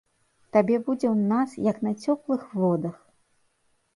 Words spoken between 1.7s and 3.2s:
на цёплых водах!